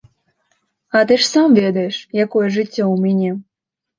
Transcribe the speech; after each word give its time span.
А 0.99 1.01
ты 1.09 1.17
ж 1.25 1.27
сам 1.33 1.49
ведаеш, 1.61 1.95
якое 2.25 2.45
жыццё 2.57 2.83
ў 2.85 2.95
мяне. 3.05 3.31